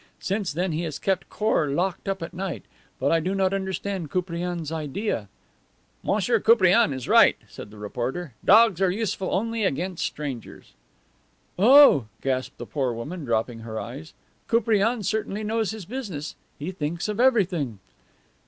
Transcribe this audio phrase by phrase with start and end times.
[0.19, 2.63] 'Since then he has kept Khor locked up at night.
[2.99, 5.29] But I do not understand Koupriane's idea."
[6.01, 8.33] "Monsieur Koupriane is right," said the reporter.
[8.43, 10.73] "Dogs are useful only against strangers."
[11.59, 14.15] "Oh," gasped the poor woman, dropping her eyes.
[14.47, 17.77] "Koupriane certainly knows his business; he thinks of everything."